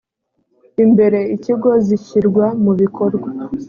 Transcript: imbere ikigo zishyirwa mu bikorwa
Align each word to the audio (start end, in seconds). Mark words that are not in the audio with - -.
imbere 0.83 1.19
ikigo 1.35 1.69
zishyirwa 1.85 2.45
mu 2.63 2.71
bikorwa 2.79 3.27